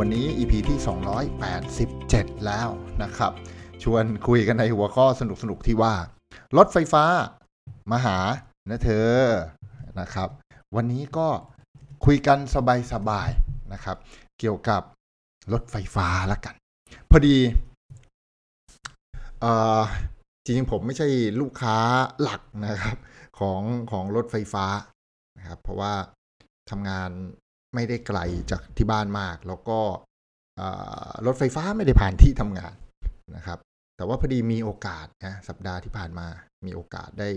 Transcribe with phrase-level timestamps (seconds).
[0.00, 0.78] วันนี้ EP ที่
[1.66, 2.68] 287 แล้ว
[3.02, 3.32] นะครับ
[3.82, 5.94] ชวนคุยกันในหัวข้อสนุกๆที่ว่า
[6.56, 7.04] รถไฟฟ้า
[7.90, 8.18] มาหา
[8.70, 9.10] นะเธอ
[10.00, 10.28] นะครับ
[10.76, 11.28] วันนี้ก็
[12.04, 12.38] คุยกัน
[12.92, 13.96] สบายๆนะครับ
[14.38, 14.82] เกี่ยวกับ
[15.52, 16.54] รถไฟฟ้าละกัน
[17.10, 17.36] พอดี
[19.44, 19.46] อ
[20.44, 21.08] จริงๆผมไม่ใช่
[21.40, 21.76] ลูกค้า
[22.22, 22.96] หลักนะครับ
[23.38, 24.66] ของของรถไฟฟ้า
[25.38, 25.92] นะครับ เพราะว่า
[26.70, 27.10] ทำงาน
[27.76, 28.18] ไม่ได้ไกล
[28.50, 29.78] จากที่บ้านมาก แล้วก็
[31.26, 32.74] รถไฟฟ้าไม่ได้ผ่านที่ทำงาน
[33.36, 33.58] นะครับ
[33.96, 36.26] แต่ว่าพอดีมีโอกาสนะสัปดาห์ที่ผ่านมา
[36.66, 37.28] มีโอกาสได้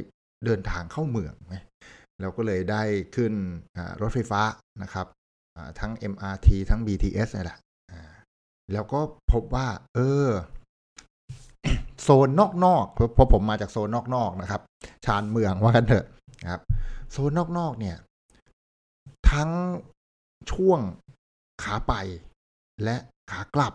[0.45, 1.55] เดินทางเข้าเมืองไหม
[2.21, 2.83] แล้วก็เลยได้
[3.15, 3.33] ขึ้น
[4.01, 4.41] รถไฟฟ้า
[4.83, 5.07] นะครับ
[5.79, 7.59] ทั้ง MRT ทั้ง BTS นี่แหละ
[8.73, 8.99] แล้วก็
[9.31, 10.27] พบว่า เออ
[12.01, 12.29] โซน
[12.65, 14.61] นอกๆเพราะผมมาจากโซนนอกๆนะครับ
[15.05, 16.05] ชานเมืองว่ากันเถอะ
[16.43, 16.61] นะครับ
[17.11, 17.97] โซนนอกๆเนี่ย
[19.31, 19.49] ทั้ง
[20.51, 20.79] ช่วง
[21.63, 21.93] ขาไป
[22.83, 22.95] และ
[23.31, 23.73] ขากลับ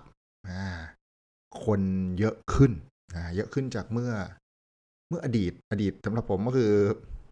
[1.64, 1.80] คน
[2.18, 2.72] เยอะขึ้น
[3.36, 4.12] เยอะขึ้นจากเมื่อ
[5.08, 6.70] เมื่ออดีต อดีตสำหรับผมก็คือ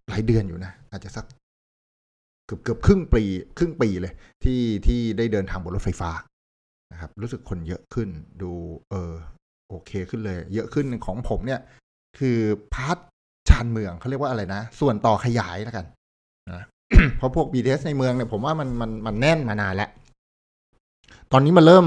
[0.09, 1.27] หลายเดือนอยู่นะ อาจจะสัก
[2.47, 3.23] เกือบเกือบครึ่งปี
[3.59, 4.13] ครึ่งปีเลย
[4.45, 6.11] ที่ที่ได้เดินทางบนรถไฟฟ้า
[6.93, 8.09] นะครับ รู้สึกคนเยอะขึ้น
[8.43, 8.53] ดู
[8.91, 9.15] เออ
[9.69, 11.61] โอเคขึ้นเลย เยอะขึ้นของผมเนี่ย
[12.19, 12.39] คือ
[12.75, 12.99] พาร์ท
[13.49, 15.87] ชานเมืองเขาเรียกว่าอะไรนะ ส่วนต่อขยายแล้วกัน
[16.53, 16.63] นะ
[17.19, 19.91] เพราะพวก BTS ในเมืองเนี่ยผมว่ามันมันมันแน่นมานานแล้ว
[21.33, 21.87] ตอนนี้มันเริ่ม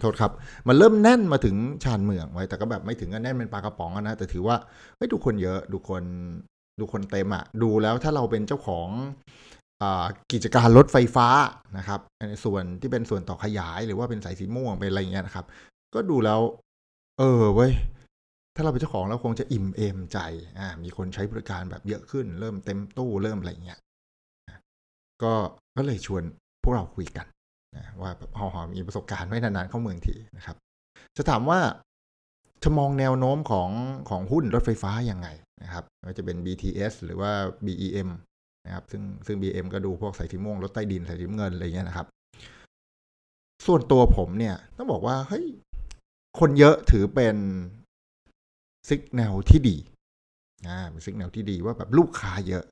[0.00, 0.32] โทษครับ
[0.68, 4.56] มันเริ่มแน่นมาถึงชานเมืองไว้ แต่ก็แบบไม่ถึงกับแน่นเป็นปลากระป๋องนะ แต่ถือว่า
[4.96, 6.04] เฮ้ยดูคนเยอะดูคน
[6.80, 8.88] ดูคนเต็มอะดูแล้วถ้าเราเป็นเจ้าของ
[9.82, 9.84] อ
[10.32, 11.28] กิจการรถไฟฟ้า
[11.78, 15.44] นะครับในส่วนที่เป็นส่วนต่อขยายหรือว่าเป็นสายสีม่วงเป็นอะไรเงี้ยนะครับ
[15.94, 16.40] ก็ดูแล้ว
[17.18, 17.72] เออเว้ย
[18.54, 20.18] ถ้าเราเป็นเจ้าของแล้วคงจะอิ่มเอมใจ
[20.58, 23.78] อ่ามีคนใช้บริการแบบเยอะขึ้น เริ่มเต็มตู้เริ่มอะไรเงี้ย
[25.22, 25.32] ก็
[25.76, 26.22] ก็เลยชวน
[26.62, 27.26] พวกเราคุยกัน
[27.76, 30.56] นะว่าแบบหอมีประสบการณ์ไม่นานๆเข้าเมืองทีนะครับ
[31.16, 31.60] จะถามว่า
[32.62, 33.70] จะมองแนวโน้มของ
[34.10, 35.28] ของหุ้นรถไฟฟ้ายังไง
[35.62, 37.32] นะครับว่าจะเป็น BTS หรือว่า
[37.66, 38.08] BEM
[38.66, 42.06] นะครับ ซึ่งซึ่ง BM ก็ดูพวกสายสีม่วงรถใต้ดินสายสีเงินอะไรเงี้ยนะครับ
[43.66, 45.46] ส่วนตัวผมเนี่ย ต้องบอกว่าเฮ้ย
[46.38, 47.36] คนเยอะถือเป็น
[48.88, 49.76] สิกแนวที่ดี
[50.68, 52.64] อ่าเป็นสิกแนวที่ดีว่าแบบลูกค้าเยอะ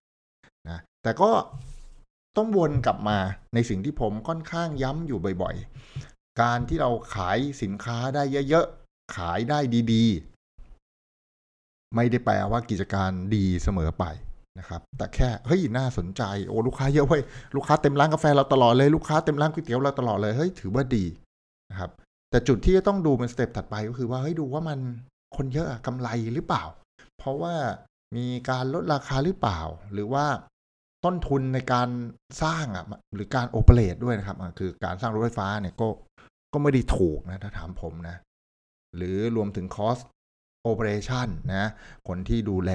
[0.70, 1.30] นะแต่ก็
[2.36, 3.18] ต้องวนกลับมา
[3.54, 9.58] ในสิ่งที่ผมค่อนข้างย้ำอยู่บ่อยๆ การที่เราขายสินค้าได้เยอะๆ ขายได้
[9.92, 14.04] ดีๆ ไม่ได้แปลว่ากิจการดีเสมอไป
[14.58, 17.22] นะครับ แต่แค่เฮ้ยน่าสนใจโอ้ลูกค้าเยอะเว้ย
[17.56, 21.04] ลูกค้าเต็มร้านกาแฟเราตลอดเลยลูกค้าเต็มร้านก๋วยเตี๋ยวเราตลอดเลยเฮ้ยถือว่าดี
[21.70, 21.90] นะครับ
[22.30, 24.78] แต่จุดที่จะต้องดูเป็นสเต็ปถัดไปก็คือว่าเฮ้ยดูว่ามัน
[25.36, 26.64] คนเยอะอะกำไรหรือเปล่า
[27.18, 27.54] เพราะว่า
[28.16, 29.60] มีการลดราคาหรือเปล่า
[29.92, 30.24] หรือว่า
[31.06, 31.88] ต้นทุนในการ
[32.42, 32.84] สร้างอะ
[33.14, 35.88] หรือการโอเปเรตด้วยนะครับคือการสร้างรถไฟฟ้าเนี่ยก็
[36.52, 38.16] ก็ไม่ได้ถูกนะถ้าถามผมนะ
[38.96, 39.98] หรือรวมถึง cost
[40.62, 41.68] operation นะ
[42.08, 42.72] คนที่ดูแล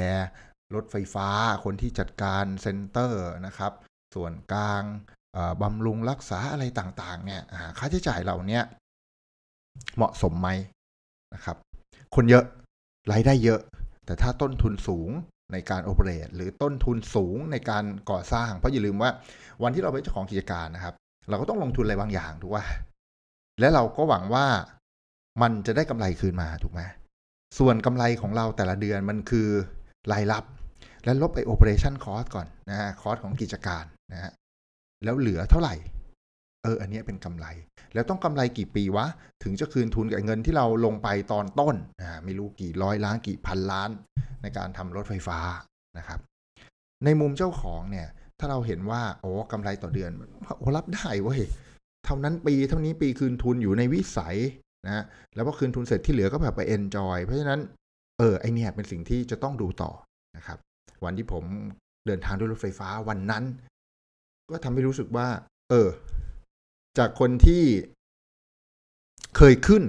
[0.76, 1.30] รถไฟฟ้า
[1.66, 3.74] คนที่จัดการ center นะครับ
[4.16, 4.84] ส่วนกลาง
[5.62, 7.42] บำรุงรักษาอะไรต่างๆ เนี่ย
[7.78, 8.60] ค่าใช้จ่ายเหล่านี้
[9.96, 10.50] เหมาะสมไหม
[11.34, 11.58] นะครับ
[12.16, 12.46] คนเยอะ
[13.12, 13.60] รายได้เยอะ
[14.06, 15.10] แต่ถ้าต้นทุนสูง
[15.52, 19.10] ในการ operate หรือต้นทุนสูงในการก่อสร้าง เพราะอย่าลืมว่า
[19.64, 20.96] วันที่เราเป็นเจ้าของกิจการนะครับ
[21.30, 22.66] เราก็ต้องลงทุนอะไรบางอย่างถูกป่ะ
[23.60, 24.46] และเราก็หวังว่า
[25.42, 26.82] มันจะได้กำไรคืนมาถูกไหม
[27.60, 29.48] ส่วนกำไรของเราแต่ละเดือนมันคือ
[30.12, 30.44] รายรับ
[31.06, 33.84] และลบไปโอเปอเรชั่นคอสก่อนนะฮะคอสของกิจการ
[34.14, 34.32] นะฮะ
[35.04, 35.76] แล้วเหลือเท่าไหร่
[36.64, 37.46] เอออันนี้เป็นกำไร
[37.94, 39.06] แล้วต้องกำไรกี่ปีวะ
[39.44, 43.90] ถึงจะคืนทุนกับเงินที่เราลงไปตอนต้นอ่าไม่รู้กี่ร้อยล้านกี่พันล้าน
[44.42, 45.40] ในการทำรถไฟฟ้า
[45.98, 46.20] นะครับ
[47.06, 48.08] ในมุมเจ้าของเนี่ย
[48.40, 50.12] ถ้าเราเห็นว่าโอ้กำไรต่อเดือน
[50.58, 51.42] โอ้รับได้เว้ย
[52.06, 54.38] เท่านั้นปีเท่านี้ปีคืนทุนอยู่ในวิสัย
[54.86, 55.04] นะ
[55.36, 57.60] แล้วพอคืนทุนเสร็จที่เหลือก็แบบไปเอนจอยเพราะฉะนั้น
[58.20, 59.92] เออไอเนี่ยเป็นสิ่งที่จะต้องดูต่อ
[60.38, 60.58] นะครับ
[61.04, 61.44] วันที่ผม
[62.08, 63.44] เดินทางด้วยรถไฟฟ้าวันนั้น
[64.52, 65.28] ก็ทำให้รู้สึกว่า
[65.70, 65.90] เออ
[66.98, 67.64] จากคนที่
[69.38, 69.84] เคยขึ้น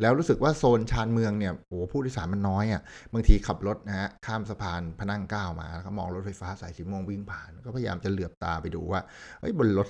[0.00, 9.00] แล้วรู้สึกว่าโซนชานเมืองเนี่ยโอ้ผู้โดยสารมันน้อยอะ่ะบางทีขับรถนะฮะข้ามสะพานพนั่งเก้ามาแล้วก็มองรถไฟฟ้าสายสีม่วงวิ่งผ่าน ก็พยายามจะเหลือบตาไปดูว่า
[9.40, 9.88] เฮ้ยบนรถ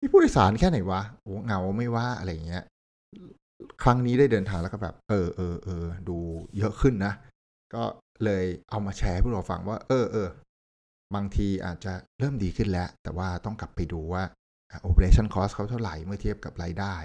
[0.00, 2.62] มีผู้โดยสารแค่ไหนวะโอ้เงาไม่ว่าอะไรเงี้ย
[3.82, 6.16] ครั้งนี้ได้เดินทางแล้วก็แบบ เออเออเออดู
[6.58, 7.12] เยอะขึ้นนะ
[7.74, 7.82] ก็
[8.24, 10.28] เลยเอามาแชร์ให้พวกเราฟังว่า เออเออ
[11.14, 14.22] บางทีอาจจะเริ่มดีขึ้นแล้ว แต่ว่าต้องกลับไปดูว่า
[14.88, 16.96] operation cost เขาเท่าไหร่เมื่อเทียบกับรายได้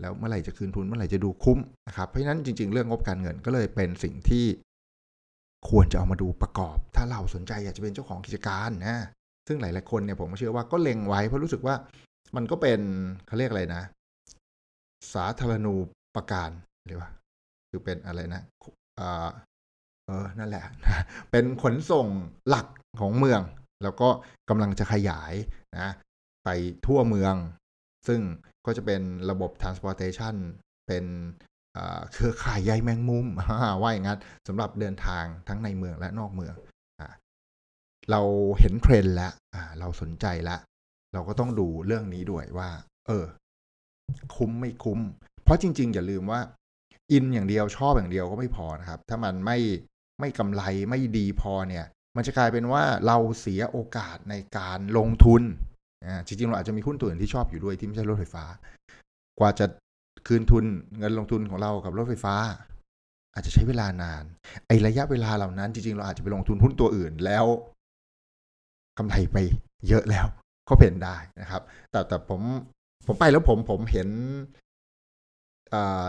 [0.00, 4.44] แล้วเมื่อไหร่จะคืนทุนเมื่อไหร่จะดูคุ้มนะครับเพราะฉะนั้นจริง ๆ เรื่องงบการเงินก็เลยเป็นสิ่งที่
[5.70, 8.98] ควรจะเอามาดูประกอบ ถ้าเราสนใจอยากจะเป็นเจ้าของกิจการนะ
[9.46, 11.74] ซึ่งหลาย ๆ คนเนี่ยผมเชื่อว่าก็เล็งไว้เพราะรู้สึกว่า
[12.36, 12.80] มันก็เป็น
[13.26, 13.82] เขาเรียกอะไรนะ
[15.14, 15.74] สาธารณู
[16.16, 16.50] ปการ
[16.86, 17.08] หรือว่า
[17.70, 18.42] คือเป็นอะไรนะ
[18.96, 19.28] เออ
[20.06, 20.64] เออนั่นแหละ
[21.30, 22.06] เป็นขนส่ง
[22.48, 22.66] หลัก
[23.00, 23.40] ของเมือง
[23.82, 24.08] แล้วก็
[24.48, 25.34] กำลังจะขยาย
[25.78, 25.90] นะ
[26.48, 27.34] ไปทั่วเมือง
[28.08, 28.20] ซึ่ง
[28.66, 30.34] ก็จะเป็นระบบ transportation
[30.88, 31.04] เป็น
[32.12, 33.26] เครือข่ายใยแมงมุม
[33.82, 34.18] ว่าอย่างนั้น
[34.48, 36.54] สำหรับเดินทางทั้งในเมืองและนอกเมือง
[38.10, 38.22] เรา
[38.60, 39.32] เห็นเทรนด์แล้ว
[39.80, 40.60] เราสนใจแล้ว
[41.12, 42.70] เราก็ต้องดูเรื่องนี้ด้วยว่า
[43.06, 43.24] เออ
[44.36, 45.00] คุ้มไม่คุ้ม
[45.44, 46.40] เพราะจริง ๆ อย่าลืมว่า
[47.12, 49.58] อินอย่างเดียวชอบอย่างเดียวก็ไม่พอนะครับ ถ้ามันไม่
[50.20, 51.86] ไม่กำไรไม่ดีพอเนี่ย
[52.16, 55.42] มันจะกลายเป็นว่าเราเสียโอกาสในการลงทุน
[56.26, 58.44] จริงๆเราอาจจะมีหุ้นตัวอื่นที่ชอบอยู่ด้วยที่ไม่ใช่รถไฟฟ้า
[59.38, 59.66] กว่าจะ
[60.26, 60.64] คืนทุน
[60.98, 62.34] เงินลงทุนของเรากับรถไฟฟ้า
[63.34, 64.24] อาจจะใช้เวลานาน
[64.66, 67.44] ไอระยะเวลาเหล่านั้น จริงๆ เราอาจจะไปลงทุนหุ้นตัวอื่นแล้ว
[68.98, 69.36] กำไรไป
[69.88, 70.26] เยอะแล้ว
[70.68, 72.40] ก็เป็นได้นะครับ แต่แต่ผม
[73.06, 74.08] ผมไปแล้วผมผมเห็น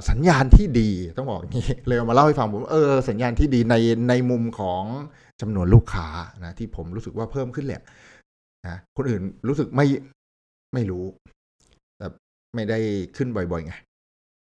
[0.09, 3.75] สัญญาณที่ดีต้องบอกอย่างนี้เลยมาเล่าให้ฟังผมเออสัญญาณที่ดีใน
[4.09, 4.83] ในมุมของ
[5.41, 6.07] จำนวนลูกค้า
[6.43, 7.81] นะที่ผมรู้สึกว่าเพิ่มขึ้นแหละ
[8.67, 9.85] นะคนอื่นรู้สึกไม่
[10.73, 11.05] ไม่รู้
[11.97, 12.07] แต่
[12.55, 12.79] ไม่ได้
[13.17, 13.73] ขึ้นบ่อยๆไง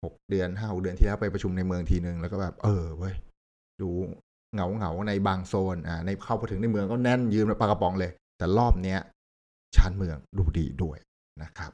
[0.04, 3.14] หกเดือนห้าเดือนที่แล้วไปประชุมในเมืองทีนึงแล้วก็แบบ เออเว้ย
[3.80, 3.88] ดู
[4.54, 9.00] เหงาเหงาในบางโซนอ่าในเข้าไปถึงในเมืองก็แน่นยืนปลากระป๋องเลย แต่รอบเนี้ย
[9.76, 10.98] ชานเมืองดูดีด้วย
[11.42, 11.72] นะครับ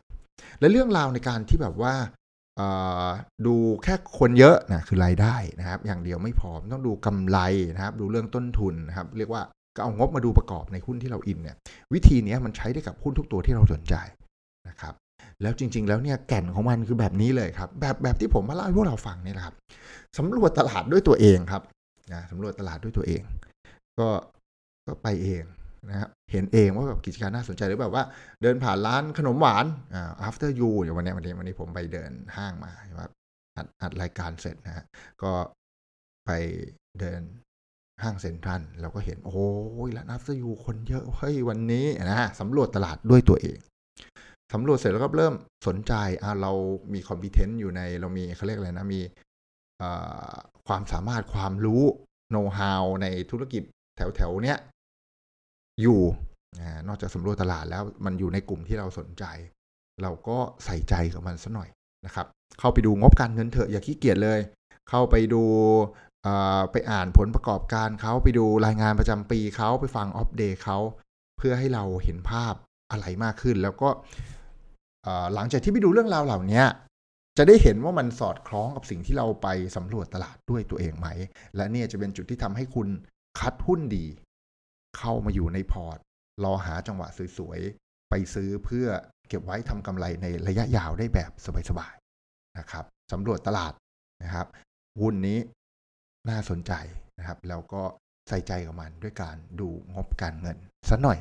[0.60, 1.94] และเรื่องราวในการที่แบบว่า
[3.46, 3.54] ดู
[3.84, 7.38] แค่คนเยอะนะคือรายได้นะครับ อย่างเดียวไม่พอต้องดูกำไร
[7.74, 9.42] นะครับ ดูเรื่องต้นทุนนะครับ เรียกว่า
[9.76, 11.56] ก็เอางบมาดูประกอบในหุ้นที่เราอินเนี่ย
[11.94, 13.94] วิธีนี้มันใช้ได้กับหุ้นทุกตัวที่เราสนใจ
[14.68, 14.94] นะครับ
[15.42, 19.54] แล้วจริง ๆ แล้วเนี่ยแก่นของมันคือแบบนี้เลยครับ แบบแบบที่ผมมาเล่าให้พวกเราฟังนี่แหละครับ
[20.18, 21.62] สำรวจตลาดด้วยตัวเองครับ
[22.12, 23.22] นะสำรวจตลาดด้วยตัวเอง
[23.98, 24.08] ก็
[24.86, 25.42] ก็ไปเอง
[25.90, 28.04] นะครับเห็นเองว่าแบบกิจการน่าสนใจหรือแบบว่า
[28.42, 33.08] เดินผ่านร้านขนมหวานอ่า after you อย่างวันนี้วันนี้วันนี้ผมไปเดินห้างมาว่า
[33.56, 34.84] อัดอัดรายการเสร็จนะฮะ
[35.22, 35.32] ก็
[36.26, 36.30] ไป
[37.00, 37.20] เดิน
[38.02, 39.46] ห้างเซ็นทรัลเราก็เห็น โอ้
[39.86, 43.58] ยร้าน after you คนเยอะเฮ้ยวันนี้นะสำรวจตลาดด้วยตัวเอง
[44.52, 45.34] สำรวจเสร็จแล้วก็เริ่ม
[45.66, 45.92] สนใจ
[46.22, 46.52] อ่าเรา
[46.94, 49.00] มีคอมพิเทนต์อยู่ในเรามีเขาเรียกอะไรนะมี
[50.66, 51.82] ความสามารถความรู้
[52.30, 53.62] โน้ตฮาวในธุรกิจ
[53.96, 54.58] แถวแถวเนี้ย
[55.82, 56.00] อยู่
[56.88, 59.24] นอกจากสำรวจตลาดแล้วมันอยู่ในกลุ่มที่เราสนใจ
[60.02, 61.68] เราก็ใส่ใจกับมันสัหน่อย
[62.06, 62.26] นะครับ
[62.58, 64.40] เข้าไปดูงบการเงินเถอะอย่าขี้เกียจเลย
[64.90, 65.42] เข้าไปดู
[66.72, 70.78] ไปอ่านผลประกอบการเขาไปดูรายงานประจำปีเขาไปฟังอัปเดตเขา
[71.38, 72.54] เพื่อให้เราเห็นภาพ
[72.90, 73.88] อะไรมากขึ้น แล้วก็
[75.34, 76.62] หลังจากที่ไปดูเรื่องราวเหล่านี้
[77.38, 81.08] จะได้เห็นว่ามันสอดคล้องกับสิ่งที่เราไปสำรวจตลาดด้วยตัวเองไหม
[81.56, 82.88] และนี่จะเป็นจุดที่ทำให้คุณ
[83.40, 84.06] คัดหุ้นดี
[84.98, 85.98] เข้ามาอยู่ในพอร์ต
[86.44, 87.08] รอหาจังหวะ
[87.38, 88.86] สวยๆ ไปซื้อเพื่อ
[89.28, 91.30] เก็บไว้ทำกำไรในระยะยาวได้แบบ
[91.68, 93.72] สบายๆนะครับสำรวจตลาด
[94.22, 94.46] นะครับ
[95.00, 95.38] หุ้นนี้
[96.28, 96.72] น่าสนใจ
[97.18, 97.82] นะครับ แล้วก็
[98.28, 100.56] ใส่ใจกับมันด้วยการดูงบการเงิน
[100.88, 101.18] สัหน่อย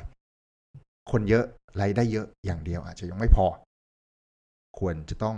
[1.10, 1.44] คนเยอะ
[1.80, 3.46] รายได้เยอะอย่างเดียวอาจจะยังไม่พอ
[4.78, 5.36] ควรจะต้อง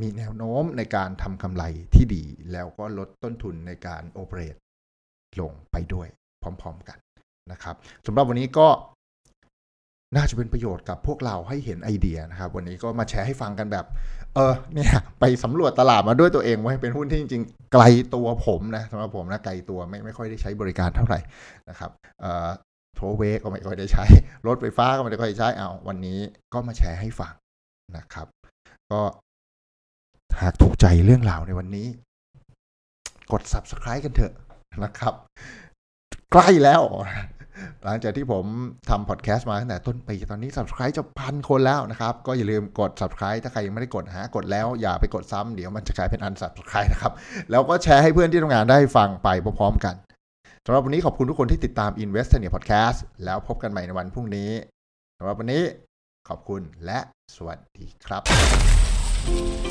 [0.00, 4.56] มีแนวโน้มในการทำกำไรที่ดี แล้วก็ลดต้นทุนในการโอเปเรต
[5.40, 6.08] ลงไปด้วย
[6.42, 6.98] พร้อม ๆกัน
[7.52, 8.68] นะครับสำหรับวันนี้ก็
[10.16, 13.86] น่าจะเป็นประโยชน์กับพวกเราให้เห็นไอเดียนะครับ วันนี้ก็มาแชร์ให้ฟังกันแบบ
[14.34, 21.20] เออเนี่ยไปสำรวจตลาดมาด้วยตัวเองว่าเป็นหุ้นที่จริงๆ ไกลตัวผมนะสำหรับผมนะไกลตัวไม่ไม่ค่อยได้ใช้บริการเท่าไหร่
[21.68, 22.48] นะครับเอ่อ
[22.96, 24.04] โทรเวกก็ไม่ค่อยได้ใช้
[24.46, 26.18] รถไฟฟ้าก็ไม่ได้ค่อยใช้เอาวันนี้
[26.52, 27.34] ก็มาแชร์ให้ฟัง
[27.96, 28.26] นะครับ
[28.90, 29.00] ก็
[30.40, 31.86] หากถูกใจเรื่องราวในวันนี้
[33.32, 34.32] กด subscribe กันเถอะ
[34.84, 35.14] นะครับ
[36.32, 36.82] ใกล้แล้ว
[37.84, 38.44] หลังจากที่ผม
[38.90, 47.12] ทำพอดแคสต์มาตั้งแต่ต้นปีตอนนี้ subscribe จะพันคนแล้วนะครับ ก็อย่าลืมกด subscribe ถ้าใครยังไม่ได้กดหากดแล้วอย่าไปกดซ้ำเดี๋ยวมันจะกลายเป็นอัน subscribe นะครับ
[47.50, 49.28] แล้วก็แชร์ให้เพื่อนที่ทำงานได้ฟังไป
[49.60, 49.94] พร้อมๆกัน
[50.66, 54.50] สำหรับวันนี้ขอบคุณทุกคนที่ติดตาม Invest เนี่ย Podcast แล้วพบกันใหม่ในวันพรุ่งนี้
[55.18, 55.62] สำหรับวันนี้
[56.28, 56.98] ขอบคุณและ
[57.36, 58.22] สวัสดีครับ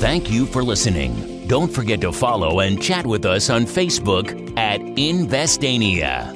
[0.04, 1.12] Thank you for listening.
[1.48, 4.26] Don't forget to follow and chat with us on Facebook
[4.58, 6.35] at Investania.